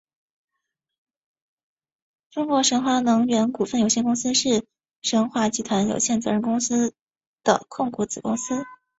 [2.31, 4.65] 中国神华能源股份有限公司是
[5.03, 6.95] 神华集团有限责任公司
[7.43, 8.63] 的控股子公司。